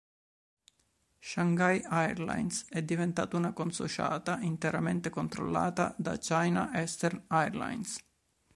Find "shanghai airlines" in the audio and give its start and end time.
1.19-2.65